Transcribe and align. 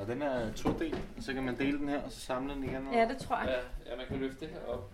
Og 0.00 0.06
den 0.06 0.22
er 0.22 0.52
to 0.56 0.68
del, 0.78 0.94
så 1.20 1.32
kan 1.32 1.42
man 1.42 1.58
dele 1.58 1.78
den 1.78 1.88
her, 1.88 2.02
og 2.02 2.12
så 2.12 2.20
samle 2.20 2.54
den 2.54 2.64
igen. 2.64 2.82
Ja, 2.92 3.08
det 3.08 3.16
tror 3.18 3.36
jeg. 3.36 3.48
Ja, 3.48 3.90
ja 3.90 3.96
man 3.96 4.06
kan 4.08 4.16
løfte 4.18 4.40
det 4.40 4.48
her 4.48 4.74
op. 4.74 4.92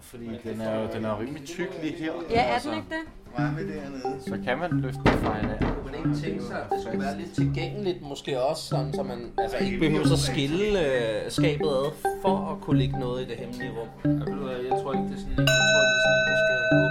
Fordi 0.00 0.26
den 0.44 0.60
er 0.60 0.80
jo 0.80 0.88
den 0.94 1.04
er 1.04 1.10
jo 1.10 1.20
rimelig 1.20 1.44
tyk 1.46 1.82
lige 1.82 1.94
her. 1.94 2.12
Ja, 2.30 2.42
er 2.54 2.58
den 2.58 2.74
ikke 2.74 2.88
det? 2.88 3.04
Varme 3.38 3.60
dernede. 3.60 4.22
Så 4.26 4.38
kan 4.44 4.58
man 4.58 4.80
løfte 4.80 5.00
den 5.04 5.12
fra 5.12 5.34
hinanden. 5.40 5.68
Man 5.84 5.94
ikke 5.94 6.20
tænke 6.20 6.42
sig, 6.42 6.58
at 6.62 6.66
det 6.70 6.82
skulle 6.82 7.00
være 7.00 7.18
lidt 7.18 7.34
tilgængeligt 7.34 8.02
måske 8.02 8.42
også, 8.42 8.62
sådan, 8.62 8.92
så 8.92 9.02
man 9.02 9.32
altså, 9.38 9.56
ikke 9.56 9.78
behøver 9.78 10.12
at 10.12 10.18
skille 10.18 10.68
øh, 10.86 11.30
skabet 11.30 11.68
ad, 11.68 11.86
for 12.22 12.36
at 12.52 12.60
kunne 12.60 12.78
lægge 12.78 12.98
noget 13.00 13.22
i 13.22 13.28
det 13.30 13.36
hemmelige 13.36 13.70
rum. 13.78 13.88
Ja, 14.04 14.10
ved 14.10 14.56
jeg 14.70 14.74
tror 14.82 14.92
ikke, 14.92 15.06
det 15.08 15.14
er 15.14 15.20
sådan 15.20 15.32
en, 15.32 15.38
jeg 15.38 15.68
tror, 15.72 15.82
det 15.90 15.96
er 15.98 16.02
sådan 16.04 16.18
en, 16.18 16.24
der 16.30 16.36
skal 16.44 16.81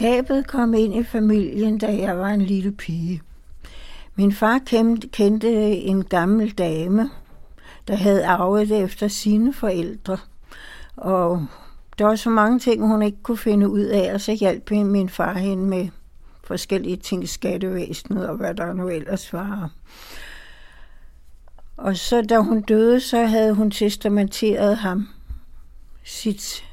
Skabet 0.00 0.46
kom 0.46 0.74
ind 0.74 0.94
i 0.94 1.04
familien, 1.04 1.78
da 1.78 1.96
jeg 1.96 2.18
var 2.18 2.28
en 2.28 2.42
lille 2.42 2.72
pige. 2.72 3.22
Min 4.14 4.32
far 4.32 4.58
kendte, 5.12 5.50
en 5.76 6.04
gammel 6.04 6.50
dame, 6.50 7.10
der 7.88 7.96
havde 7.96 8.26
arvet 8.26 8.68
det 8.68 8.80
efter 8.80 9.08
sine 9.08 9.52
forældre. 9.52 10.18
Og 10.96 11.46
der 11.98 12.04
var 12.04 12.16
så 12.16 12.30
mange 12.30 12.58
ting, 12.58 12.86
hun 12.86 13.02
ikke 13.02 13.22
kunne 13.22 13.38
finde 13.38 13.68
ud 13.68 13.80
af, 13.80 14.14
og 14.14 14.20
så 14.20 14.32
hjalp 14.32 14.70
min 14.70 15.08
far 15.08 15.34
hende 15.34 15.64
med 15.64 15.88
forskellige 16.44 16.96
ting, 16.96 17.28
skattevæsenet 17.28 18.28
og 18.28 18.36
hvad 18.36 18.54
der 18.54 18.72
nu 18.72 18.88
ellers 18.88 19.32
var. 19.32 19.70
Og 21.76 21.96
så 21.96 22.22
da 22.22 22.38
hun 22.38 22.62
døde, 22.62 23.00
så 23.00 23.26
havde 23.26 23.54
hun 23.54 23.70
testamenteret 23.70 24.76
ham 24.76 25.08
sit, 26.04 26.69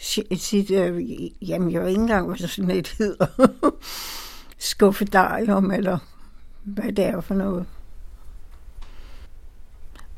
sit, 0.00 0.40
sit 0.40 0.70
øh, 0.70 1.10
jamen 1.48 1.72
jeg 1.72 1.80
ved 1.80 1.88
ikke 1.88 2.00
engang, 2.00 2.26
hvad 2.26 2.36
sådan 2.36 2.70
et 2.70 2.88
hedder, 2.98 3.26
skuffedarium, 4.58 5.70
eller 5.70 5.98
hvad 6.62 6.92
det 6.92 7.04
er 7.04 7.20
for 7.20 7.34
noget. 7.34 7.66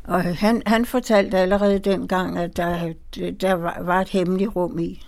Og 0.05 0.23
han, 0.23 0.63
han 0.67 0.87
fortalte 0.87 1.39
allerede 1.39 1.79
dengang, 1.79 2.39
at 2.39 2.57
der, 2.57 2.93
der 3.41 3.53
var, 3.53 3.83
var 3.83 4.01
et 4.01 4.09
hemmeligt 4.09 4.57
rum 4.57 4.79
i. 4.79 5.07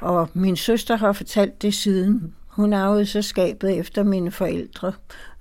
Og 0.00 0.28
min 0.34 0.56
søster 0.56 0.96
har 0.96 1.12
fortalt 1.12 1.62
det 1.62 1.74
siden. 1.74 2.34
Hun 2.46 2.72
arvede 2.72 3.06
så 3.06 3.22
skabet 3.22 3.78
efter 3.78 4.02
mine 4.02 4.30
forældre. 4.30 4.92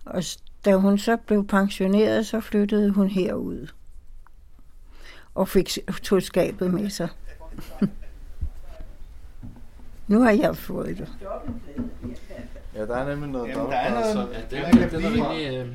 Og 0.05 0.23
da 0.65 0.75
hun 0.75 0.97
så 0.97 1.17
blev 1.17 1.47
pensioneret, 1.47 2.25
så 2.25 2.39
flyttede 2.39 2.91
hun 2.91 3.07
herud. 3.07 3.67
Og 5.35 5.47
fik 5.47 5.77
tog 6.03 6.21
skabet 6.21 6.73
med 6.73 6.89
sig 6.89 7.09
nu 10.07 10.21
har 10.21 10.31
jeg 10.31 10.55
fået 10.57 10.97
det. 10.97 11.07
Ja, 12.75 12.85
der 12.85 12.95
er 12.97 13.09
nemlig 13.09 13.29
noget 13.29 13.47
Jamen, 13.49 13.71
der 13.71 13.77
er 13.77 13.91
noget- 13.93 14.13
Så, 14.13 14.27
Ja, 14.51 14.67
det, 14.71 14.73
det, 14.73 14.91
det 14.91 15.05
er 15.05 15.09
rimelig, 15.11 15.57
øh, 15.57 15.67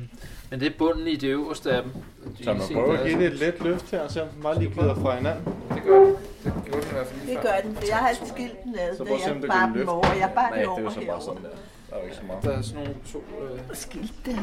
men 0.51 0.59
det 0.59 0.67
er 0.67 0.77
bunden 0.77 1.07
i 1.07 1.15
det 1.15 1.27
øverste 1.27 1.71
af 1.71 1.83
dem. 1.83 1.91
De 2.37 2.43
så 2.43 2.53
man 2.53 2.61
prøver 2.73 2.97
at 2.97 3.07
give 3.07 3.19
det 3.19 3.27
et 3.27 3.39
let 3.39 3.63
løft 3.63 3.91
her, 3.91 4.01
og 4.01 4.11
se 4.11 4.21
om 4.21 4.27
den 4.29 4.43
bare 4.43 4.59
lige 4.59 4.71
glider 4.73 4.95
fra 4.95 5.15
hinanden. 5.15 5.45
Det 5.73 5.83
gør 5.83 5.99
det. 6.05 6.15
Det 6.43 6.53
gjorde 6.65 6.81
den 6.81 6.89
i 6.89 6.93
hvert 6.93 7.07
fald 7.07 7.21
lige 7.25 7.35
Det 7.35 7.43
gør 7.43 7.55
den, 7.63 7.75
for 7.75 7.83
jeg 7.89 7.97
har 7.97 8.13
skilt 8.25 8.63
den 8.63 8.75
ad, 8.79 8.97
Så 8.97 9.03
prøv 9.05 9.15
at 9.15 9.21
se, 9.21 9.31
om 9.31 9.35
jeg 9.35 9.43
det 9.43 9.51
dem 9.67 9.73
løfte. 9.73 9.89
over. 9.89 10.13
Jeg 10.13 10.31
bar 10.35 10.41
Nej, 10.41 10.49
den 10.49 10.59
det 10.59 10.61
er 10.61 10.63
jo 10.63 10.71
over 10.83 10.89
så 10.89 11.01
bare 11.07 11.21
sådan 11.21 11.43
der. 11.43 11.49
Der 11.89 11.95
er 11.95 11.99
jo 11.99 12.03
ikke 12.05 12.15
så 12.15 12.21
meget. 12.27 12.43
Der 12.43 12.51
er 12.57 12.61
sådan 12.61 12.83
nogle 12.83 12.95
to... 13.13 13.17
Øh, 13.19 13.59
Skilt 13.73 14.13
det. 14.25 14.39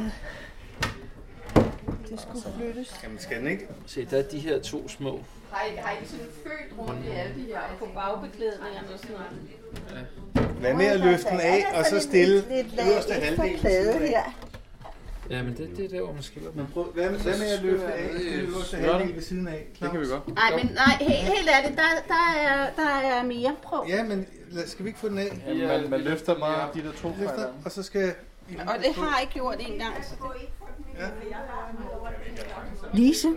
Det 2.14 2.22
skulle 2.22 2.44
flyttes. 2.58 2.94
Jamen, 3.02 3.18
skal 3.18 3.38
den 3.38 3.46
ikke? 3.46 3.68
se, 3.86 4.04
der 4.10 4.18
er 4.18 4.22
de 4.22 4.38
her 4.38 4.60
to 4.60 4.88
små. 4.88 5.20
Har 5.52 5.66
I, 5.66 5.76
har 5.76 5.92
I 5.92 6.06
sådan 6.06 6.26
følt 6.42 6.78
rundt 6.78 7.06
i 7.06 7.08
alle 7.08 7.34
de 7.34 7.46
her 7.46 7.60
på 7.78 7.88
bagbeklædningerne 7.94 8.88
og 8.92 8.98
sådan 8.98 9.16
noget? 9.16 10.62
Lad 10.62 10.74
med 10.74 10.86
at 10.86 11.00
løfte 11.00 11.30
den 11.30 11.40
af, 11.40 11.64
og 11.78 11.84
så 11.84 12.00
stille 12.00 12.44
øverste 12.90 13.12
halvdel. 13.12 13.58
her. 14.08 14.22
Ja, 15.30 15.42
men 15.42 15.56
det, 15.56 15.76
det 15.76 15.84
er 15.84 15.88
der, 15.88 16.00
hvor 16.00 16.12
man 16.12 16.22
skiller 16.22 16.50
dem. 16.50 16.66
Prøv, 16.66 16.84
hvad, 16.84 17.08
hvad 17.08 17.38
med 17.38 17.46
at 17.46 17.62
løfte 17.62 17.86
af 17.92 18.08
den 18.08 18.40
øverste 18.40 18.76
halvdel 18.76 19.14
ved 19.14 19.22
siden 19.22 19.48
af? 19.48 19.66
Det 19.80 19.90
kan 19.90 20.00
vi 20.00 20.06
godt. 20.06 20.34
Nej, 20.34 20.50
men 20.56 20.72
nej, 20.74 20.96
helt, 21.00 21.12
helt 21.12 21.48
ærligt, 21.48 21.78
der, 21.78 21.82
der, 22.08 22.34
er, 22.40 22.70
der 22.76 23.08
er 23.08 23.22
mere. 23.22 23.56
Prøv. 23.62 23.84
Ja, 23.88 24.02
men 24.02 24.26
lad, 24.50 24.66
skal 24.66 24.84
vi 24.84 24.88
ikke 24.88 25.00
få 25.00 25.08
den 25.08 25.18
af? 25.18 25.42
Jamen, 25.46 25.66
man, 25.66 25.90
man 25.90 26.00
løfter 26.00 26.38
bare 26.38 26.68
de 26.74 26.82
der 26.82 26.92
to 26.92 26.98
fra 27.12 27.20
Løfter, 27.20 27.46
og 27.64 27.70
så 27.72 27.82
skal... 27.82 28.14
Og 28.66 28.74
det 28.78 28.94
har 28.94 29.18
jeg 29.18 29.28
gjort 29.32 29.56
en 29.60 29.78
gang. 29.78 29.94
Lise, 32.94 33.28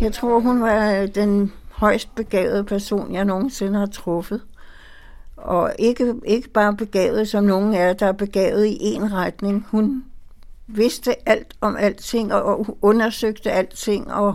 jeg 0.00 0.12
tror, 0.12 0.40
hun 0.40 0.60
var 0.60 0.92
øh, 0.92 1.14
den 1.14 1.52
højst 1.70 2.14
begavede 2.14 2.64
person, 2.64 3.14
jeg 3.14 3.24
nogensinde 3.24 3.78
har 3.78 3.86
truffet. 3.86 4.42
Og 5.36 5.72
ikke, 5.78 6.14
ikke 6.26 6.48
bare 6.48 6.76
begavet 6.76 7.28
som 7.28 7.44
nogen 7.44 7.74
er, 7.74 7.92
der 7.92 8.06
er 8.06 8.12
begavet 8.12 8.66
i 8.66 8.76
en 8.80 9.12
retning. 9.12 9.66
Hun 9.70 10.04
vidste 10.66 11.28
alt 11.28 11.54
om 11.60 11.76
alting 11.76 12.34
og 12.34 12.78
undersøgte 12.82 13.50
alting, 13.50 14.12
og 14.12 14.34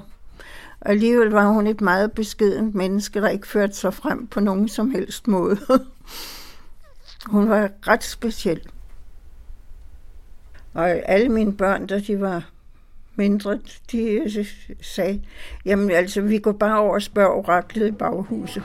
alligevel 0.82 1.30
var 1.30 1.48
hun 1.48 1.68
et 1.68 1.82
meget 1.82 2.12
beskedent 2.12 2.76
menneske, 2.76 3.22
der 3.22 3.30
ikke 3.30 3.48
førte 3.48 3.74
sig 3.74 3.94
frem 3.94 4.28
på 4.28 4.40
nogen 4.40 4.68
som 4.68 4.92
helst 4.92 5.28
måde. 5.28 5.58
hun 7.34 7.50
var 7.50 7.70
ret 7.88 8.04
speciel. 8.04 8.62
Og 10.74 10.90
alle 10.90 11.30
mine 11.30 11.54
børn, 11.54 11.88
da 11.88 12.00
de 12.00 12.22
var 12.22 12.50
mindre, 13.16 13.60
de 13.92 14.46
sagde, 14.82 15.22
jamen 15.66 15.92
altså, 15.92 16.22
vi 16.22 16.40
går 16.40 16.52
bare 16.52 16.80
over 16.80 16.94
og 16.94 17.02
spørger 17.02 17.30
oraklet 17.30 17.88
i 17.88 17.92
baghuset. 17.92 18.64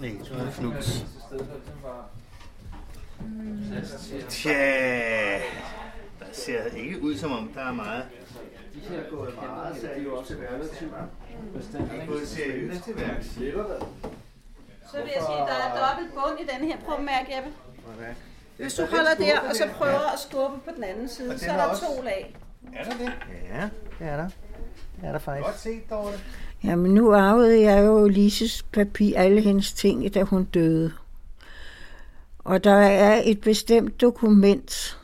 Nej, 0.00 0.10
så 0.24 0.34
er 0.34 0.38
det 0.38 0.46
at 0.46 0.54
til. 0.82 1.06
Tja, 4.28 5.38
der 6.18 6.26
ser 6.32 6.64
ikke 6.64 7.02
ud 7.02 7.16
som 7.16 7.32
om, 7.32 7.48
der 7.54 7.60
er 7.60 7.72
meget. 7.72 8.04
De 8.74 8.80
her 8.80 9.02
gået 9.10 9.34
meget, 9.34 9.76
så 9.80 9.88
er 9.90 9.98
de 9.98 10.04
jo 10.04 10.16
også 10.16 10.34
relativt 10.52 10.92
bestandte. 11.56 11.94
Det 11.94 12.02
er 12.02 12.06
gået 12.06 12.28
seriøst 12.28 12.84
til 12.84 12.96
værks. 12.96 13.26
Så 13.26 14.96
vil 14.96 15.10
jeg 15.14 15.22
sige, 15.26 15.42
der 15.50 15.58
er 15.66 15.88
dobbelt 15.88 16.14
bund 16.14 16.40
i 16.40 16.44
den 16.56 16.68
her. 16.68 16.76
Prøv 16.84 16.94
at 16.94 17.04
mærke, 17.04 17.36
Jeppe. 17.36 17.50
Hvis 18.58 18.74
du 18.74 18.82
holder 18.90 19.14
der, 19.18 19.40
og 19.50 19.56
så 19.56 19.64
prøver 19.74 20.12
at 20.12 20.18
skubbe 20.18 20.58
på 20.64 20.70
den 20.76 20.84
anden 20.84 21.08
side, 21.08 21.38
så 21.38 21.46
er 21.46 21.52
er 21.52 21.56
der 21.56 21.64
også- 21.64 21.82
to 21.96 22.02
lag. 22.02 22.36
Er 22.76 22.84
der 22.84 22.90
det? 22.90 23.12
Ja, 23.54 23.68
det 23.98 24.06
er 24.12 24.16
der. 24.16 24.28
Det 25.00 25.08
er 25.08 25.12
der 25.12 25.18
faktisk. 25.18 25.44
Godt 25.46 25.60
set, 25.60 25.90
Dorte. 25.90 26.18
Jamen 26.64 26.94
nu 26.94 27.14
arvede 27.14 27.60
jeg 27.62 27.84
jo 27.86 28.08
Lises 28.08 28.62
papir, 28.72 29.18
alle 29.18 29.40
hendes 29.40 29.72
ting, 29.72 30.14
da 30.14 30.22
hun 30.22 30.44
døde. 30.44 30.92
Og 32.38 32.64
der 32.64 32.74
er 32.76 33.22
et 33.24 33.40
bestemt 33.40 34.00
dokument, 34.00 34.98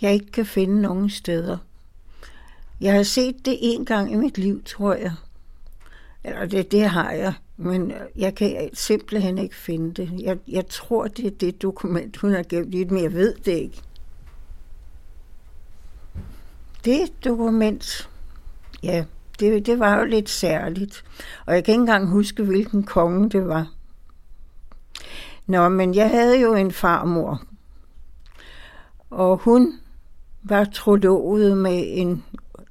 jeg 0.00 0.12
ikke 0.12 0.32
kan 0.32 0.46
finde 0.46 0.82
nogen 0.82 1.10
steder. 1.10 1.58
Jeg 2.80 2.92
har 2.94 3.02
set 3.02 3.36
det 3.44 3.58
en 3.60 3.84
gang 3.84 4.12
i 4.12 4.14
mit 4.16 4.38
liv, 4.38 4.64
tror 4.64 4.94
jeg. 4.94 5.12
Eller 6.24 6.46
det, 6.46 6.72
det 6.72 6.88
har 6.88 7.10
jeg, 7.10 7.34
men 7.56 7.90
øh, 7.90 8.00
jeg 8.16 8.34
kan 8.34 8.70
simpelthen 8.72 9.38
ikke 9.38 9.56
finde 9.56 9.94
det. 9.94 10.10
Jeg, 10.20 10.38
jeg 10.48 10.66
tror, 10.66 11.06
det 11.06 11.26
er 11.26 11.30
det 11.30 11.62
dokument, 11.62 12.16
hun 12.16 12.32
har 12.32 12.42
gemt 12.48 12.74
i 12.74 12.78
det, 12.78 12.90
men 12.90 13.02
jeg 13.02 13.12
ved 13.12 13.34
det 13.34 13.52
ikke. 13.52 13.82
Det 16.84 17.24
dokument, 17.24 18.10
ja, 18.82 19.04
det, 19.40 19.66
det 19.66 19.78
var 19.78 19.98
jo 19.98 20.04
lidt 20.04 20.30
særligt. 20.30 21.04
Og 21.46 21.54
jeg 21.54 21.64
kan 21.64 21.72
ikke 21.72 21.80
engang 21.80 22.08
huske, 22.08 22.42
hvilken 22.42 22.82
konge 22.82 23.30
det 23.30 23.48
var. 23.48 23.72
Nå, 25.46 25.68
men 25.68 25.94
jeg 25.94 26.10
havde 26.10 26.40
jo 26.40 26.54
en 26.54 26.72
farmor. 26.72 27.42
Og 29.10 29.36
hun 29.36 29.80
var 30.42 30.64
trolovet 30.64 31.56
med 31.56 31.84
en 31.86 32.24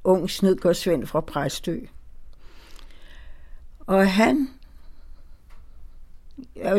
ung 0.04 0.30
snedgårdsvend 0.30 1.06
fra 1.06 1.22
Præstø. 1.22 1.80
Og 3.88 4.12
han... 4.12 4.50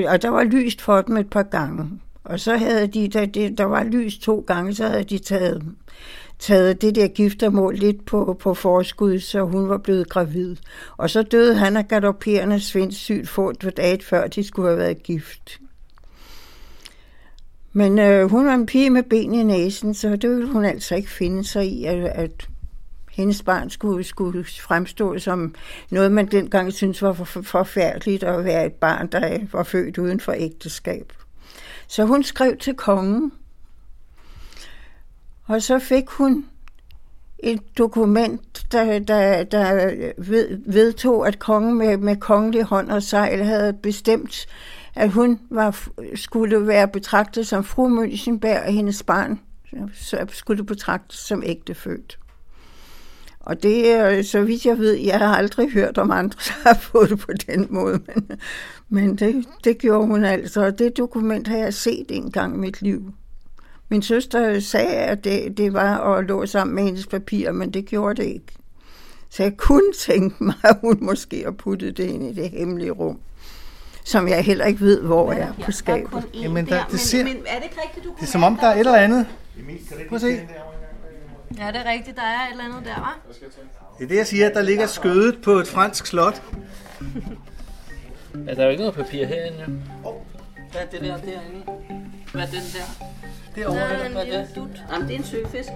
Og 0.07 0.23
der 0.23 0.29
var 0.29 0.45
lyst 0.45 0.83
for 0.83 1.03
dem 1.03 1.17
et 1.17 1.31
par 1.31 1.43
gange. 1.43 2.01
Og 2.25 2.41
så 2.41 2.57
havde 2.57 2.87
de, 2.87 3.09
der, 3.09 3.27
det, 3.27 3.59
der 3.59 3.65
var 3.65 3.85
lys 3.85 4.19
to 4.19 4.45
gange, 4.47 4.75
så 4.75 4.89
havde 4.89 5.05
de 5.05 5.19
taget, 5.19 5.65
taget 6.39 6.83
det 6.83 6.95
der 6.95 7.09
giftermål 7.09 7.75
lidt 7.75 8.05
på, 8.05 8.37
på 8.41 8.55
forskud, 8.55 9.19
så 9.19 9.43
hun 9.43 9.69
var 9.69 9.79
blevet 9.79 10.09
gravid. 10.09 10.57
Og 10.97 11.11
så 11.11 11.23
døde 11.23 11.55
han 11.55 11.77
af 11.77 11.89
galopperende 11.89 12.61
svindsygt 12.61 13.29
få 13.29 13.53
dage 13.53 14.03
før 14.03 14.27
de 14.27 14.45
skulle 14.45 14.69
have 14.69 14.79
været 14.79 15.03
gift. 15.03 15.61
Men 17.73 17.99
øh, 17.99 18.31
hun 18.31 18.47
var 18.47 18.55
en 18.55 18.67
pige 18.67 18.91
med 18.91 19.03
ben 19.03 19.35
i 19.35 19.43
næsen, 19.43 19.95
så 19.95 20.17
det 20.17 20.31
ville 20.31 20.53
hun 20.53 20.65
altså 20.65 20.95
ikke 20.95 21.11
finde 21.11 21.45
sig 21.45 21.67
i, 21.67 21.85
at, 21.85 22.05
at 22.05 22.49
hendes 23.15 23.43
barn 23.43 23.71
skulle, 23.71 24.05
skulle 24.05 24.45
fremstå 24.45 25.19
som 25.19 25.55
noget, 25.91 26.13
man 26.13 26.27
dengang 26.27 26.73
syntes 26.73 27.03
var 27.03 27.13
for, 27.13 27.43
forfærdeligt 27.43 28.23
at 28.23 28.45
være 28.45 28.67
et 28.67 28.73
barn, 28.73 29.07
der 29.07 29.39
var 29.53 29.63
født 29.63 29.99
uden 29.99 30.21
for 30.21 30.33
ægteskab. 30.33 31.13
Så 31.87 32.05
hun 32.05 32.23
skrev 32.23 32.57
til 32.57 32.75
kongen, 32.75 33.33
og 35.45 35.63
så 35.63 35.79
fik 35.79 36.09
hun 36.09 36.47
et 37.39 37.79
dokument, 37.79 38.67
der, 38.73 38.99
der, 38.99 39.45
der 39.45 39.97
ved, 40.19 40.59
vedtog, 40.67 41.29
at 41.29 41.39
kongen 41.39 41.79
med, 41.79 41.97
med 41.97 42.17
kongelig 42.17 42.63
hånd 42.63 42.91
og 42.91 43.03
sejl 43.03 43.45
havde 43.45 43.73
bestemt, 43.73 44.47
at 44.95 45.11
hun 45.11 45.41
var, 45.51 45.89
skulle 46.15 46.67
være 46.67 46.89
betragtet 46.89 47.47
som 47.47 47.65
fru 47.65 47.89
Münzenberg, 47.89 48.67
og 48.67 48.73
hendes 48.73 49.03
barn 49.03 49.41
skulle 50.29 50.65
betragtes 50.65 51.19
som 51.19 51.43
ægtefødt. 51.47 52.19
Og 53.47 53.63
det 53.63 53.91
er, 53.91 54.23
så 54.23 54.43
vidt 54.43 54.67
jeg 54.67 54.79
ved, 54.79 54.93
jeg 54.93 55.19
har 55.19 55.37
aldrig 55.37 55.71
hørt 55.71 55.99
om 55.99 56.11
andre, 56.11 56.37
der 56.49 56.69
har 56.69 56.79
fået 56.81 57.11
det 57.11 57.19
på 57.19 57.33
den 57.47 57.67
måde, 57.71 58.01
men, 58.07 58.31
men 58.89 59.17
det, 59.17 59.45
det 59.65 59.79
gjorde 59.79 60.07
hun 60.07 60.25
altså, 60.25 60.65
og 60.65 60.79
det 60.79 60.97
dokument 60.97 61.49
har 61.49 61.57
jeg 61.57 61.75
set 61.75 62.07
en 62.09 62.31
gang 62.31 62.55
i 62.55 62.59
mit 62.59 62.83
liv. 62.83 63.13
Min 63.89 64.03
søster 64.03 64.61
sagde, 64.61 64.95
at 64.95 65.25
det, 65.25 65.57
det 65.57 65.73
var 65.73 66.15
at 66.15 66.25
lå 66.25 66.47
sammen 66.47 66.75
med 66.75 66.85
hendes 66.85 67.07
papirer, 67.07 67.53
men 67.53 67.71
det 67.71 67.87
gjorde 67.87 68.23
det 68.23 68.29
ikke. 68.29 68.53
Så 69.31 69.43
jeg 69.43 69.57
kunne 69.57 69.93
tænke 69.99 70.45
mig, 70.45 70.55
at 70.65 70.77
hun 70.81 70.99
måske 71.01 71.45
har 71.45 71.51
puttet 71.51 71.97
det 71.97 72.05
ind 72.05 72.23
i 72.23 72.33
det 72.33 72.51
hemmelige 72.51 72.91
rum, 72.91 73.19
som 74.05 74.29
jeg 74.29 74.45
heller 74.45 74.65
ikke 74.65 74.81
ved, 74.81 75.01
hvor 75.01 75.33
er 75.33 75.53
på 75.65 75.73
skabet. 75.73 76.25
Jamen, 76.35 76.67
der, 76.67 76.85
det, 76.91 77.01
ser, 77.01 77.25
Men 77.25 77.37
er 77.47 77.57
det 77.57 77.65
ikke 77.65 77.77
rigtigt, 77.85 78.05
du 78.05 78.11
det 78.21 78.23
er 78.23 78.27
som 78.27 78.43
om, 78.43 78.57
der 78.57 78.67
er 78.67 78.73
et 78.75 78.79
eller 78.79 78.95
andet. 78.95 79.27
Prøv 80.09 80.17
at 80.17 80.21
se. 80.21 80.41
Ja, 81.59 81.67
det 81.67 81.77
er 81.77 81.91
rigtigt. 81.91 82.17
Der 82.17 82.23
er 82.23 82.47
et 82.47 82.51
eller 82.51 82.65
andet 82.65 82.85
der, 82.85 82.95
var. 83.01 83.19
Det 83.99 84.05
er 84.05 84.09
det, 84.09 84.17
jeg 84.17 84.27
siger, 84.27 84.49
at 84.49 84.55
der 84.55 84.63
ligger 84.63 84.87
skødet 84.87 85.43
på 85.43 85.51
et 85.53 85.69
fransk 85.69 86.07
slot. 86.07 86.43
Ja, 88.47 88.55
der 88.55 88.61
er 88.61 88.65
jo 88.65 88.71
ikke 88.71 88.83
noget 88.83 88.95
papir 88.95 89.27
herinde, 89.27 89.59
jo. 90.05 90.13
Hvad 90.73 90.81
er 90.83 90.87
det 90.87 91.01
der 91.01 91.17
derinde? 91.17 91.63
Hvad 92.33 92.43
er 92.43 92.47
den 92.47 92.55
der? 92.75 93.07
Derovre. 93.57 93.79
Der 93.79 93.85
er 93.85 93.97
hvad 93.97 94.11
en 94.11 94.17
er 94.17 94.25
lille 94.25 94.39
det? 94.39 94.49
dut. 94.57 94.83
Jamen, 94.93 95.09
det 95.09 95.15
er 95.15 95.19
en 95.19 95.25
søfisk. 95.25 95.69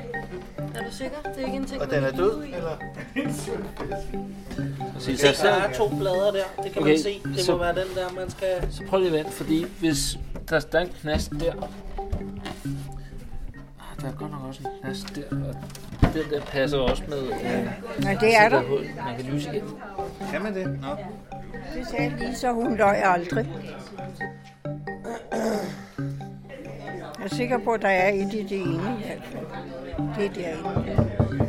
Er 0.75 0.85
du 0.85 0.91
sikker? 0.93 1.17
Det 1.23 1.43
er 1.43 1.47
ikke 1.47 1.57
en 1.57 1.67
ting, 1.67 1.81
Og 1.83 1.91
den 1.91 2.05
er 2.05 2.11
død, 2.11 2.43
eller? 2.45 2.77
Se, 4.99 5.17
der 5.43 5.51
er 5.51 5.73
to 5.73 5.89
blader 5.89 6.31
der. 6.33 6.63
Det 6.63 6.73
kan 6.73 6.83
Okay, 6.83 6.91
man 6.91 6.99
se. 7.03 7.21
Det 7.25 7.41
så- 7.41 7.53
må 7.53 7.59
være 7.59 7.75
den 7.75 7.95
der, 7.95 8.13
man 8.21 8.31
skal... 8.31 8.49
Så 8.71 8.83
prøv 8.89 9.01
lige 9.01 9.09
at 9.11 9.19
vente, 9.19 9.33
fordi 9.33 9.67
hvis 9.81 10.19
der, 10.51 10.61
der 10.61 10.79
er 10.79 10.83
en 10.83 10.93
knast 11.01 11.31
der. 11.41 11.53
Der 14.01 14.09
er 14.09 14.13
godt 14.19 14.31
nok 14.31 14.41
også 14.49 14.61
en 14.61 14.69
knast 14.83 15.17
der, 15.17 15.23
og 16.03 16.15
den 16.15 16.31
der 16.31 16.41
passer 16.41 16.79
også 16.79 17.03
med... 17.09 17.19
Øh, 17.19 17.69
Nej, 18.05 18.15
det 18.21 18.37
er 18.37 18.49
der. 18.49 18.63
hul. 18.63 18.81
Man 19.07 19.17
kan 19.17 19.25
lyse 19.33 19.51
igen. 19.53 19.65
Kan 20.31 20.43
man 20.43 20.55
det? 20.55 20.79
Nå. 20.81 20.89
Det 21.75 21.87
sagde 21.89 22.15
lige, 22.19 22.35
så 22.37 22.53
hun 22.53 22.77
løg 22.77 23.03
aldrig. 23.05 23.49
Jeg 27.19 27.25
er 27.25 27.29
sikker 27.29 27.59
på, 27.59 27.71
at 27.73 27.83
der 27.83 27.89
er 27.89 28.09
et 28.13 28.35
i 28.35 28.43
det 28.43 28.53
ene 28.61 28.73
i 28.75 29.05
hvert 29.07 29.23
fald. 29.25 29.47
Det 30.17 30.27
er 30.47 30.57
derinde. 30.63 31.48